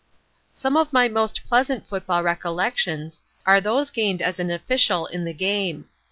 [0.55, 5.31] Some of my most pleasant football recollections are those gained as an official in the
[5.33, 5.85] game.